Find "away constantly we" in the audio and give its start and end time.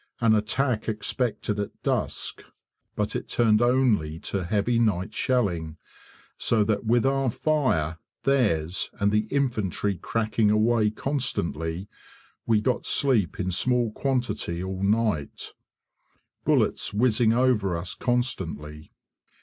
10.49-12.61